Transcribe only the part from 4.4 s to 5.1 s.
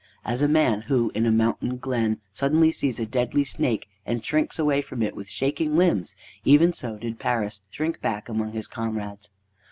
away from